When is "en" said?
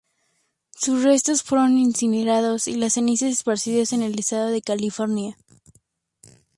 3.93-4.01